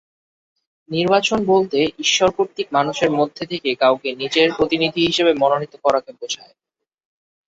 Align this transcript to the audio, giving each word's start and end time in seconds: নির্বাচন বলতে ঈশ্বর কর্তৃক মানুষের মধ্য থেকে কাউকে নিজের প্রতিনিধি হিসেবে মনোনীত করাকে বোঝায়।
নির্বাচন 0.89 1.39
বলতে 1.45 1.79
ঈশ্বর 1.99 2.29
কর্তৃক 2.31 2.67
মানুষের 2.73 3.11
মধ্য 3.11 3.37
থেকে 3.41 3.69
কাউকে 3.75 4.09
নিজের 4.15 4.47
প্রতিনিধি 4.57 5.01
হিসেবে 5.07 5.31
মনোনীত 5.33 5.73
করাকে 5.83 6.11
বোঝায়। 6.19 6.53